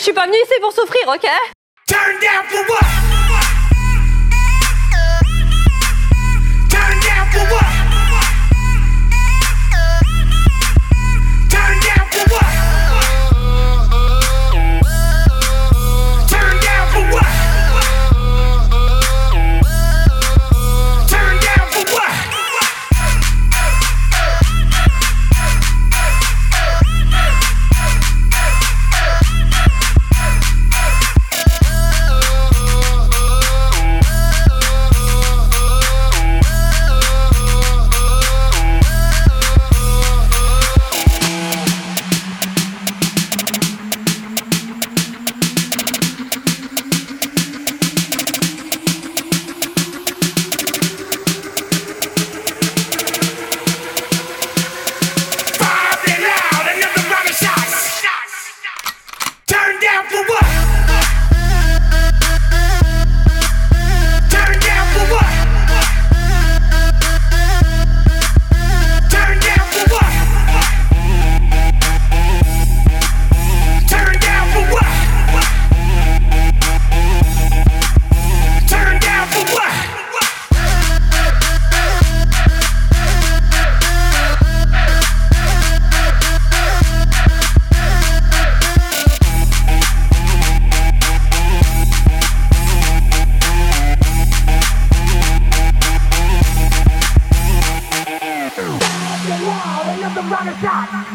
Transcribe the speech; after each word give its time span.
Je 0.00 0.04
suis 0.04 0.14
pas 0.14 0.24
venue 0.24 0.38
ici 0.42 0.54
pour 0.62 0.72
souffrir, 0.72 1.06
ok? 1.08 1.28
Turn 1.86 2.18
down 2.22 2.42
for 2.48 2.64
what? 2.72 3.09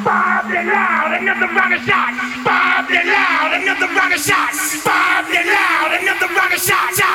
Bob 0.06 0.46
it 0.52 0.68
loud, 0.68 1.18
another 1.20 1.48
round 1.48 1.74
of 1.74 1.82
shots. 1.82 2.44
Bob 2.46 2.86
it 2.92 3.06
loud, 3.08 3.58
another 3.60 3.88
round 3.88 4.14
of 4.14 4.20
shots. 4.22 4.84
Bob 4.86 5.26
it 5.30 5.48
loud, 5.48 5.98
another 6.00 6.28
round 6.28 6.54
of 6.54 6.62
shots. 6.62 7.15